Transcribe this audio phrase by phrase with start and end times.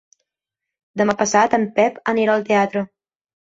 [1.03, 2.87] Demà passat en Pep anirà al teatre.